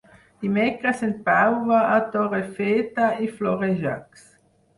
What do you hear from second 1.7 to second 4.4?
va a Torrefeta i Florejacs.